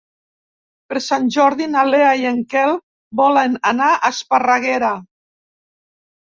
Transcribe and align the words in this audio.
Per 0.93 1.01
Sant 1.07 1.27
Jordi 1.35 1.67
na 1.73 1.83
Lea 1.89 2.07
i 2.21 2.25
en 2.29 2.39
Quel 2.53 2.73
volen 3.21 3.59
anar 3.73 3.91
a 3.97 4.01
Esparreguera. 4.11 4.91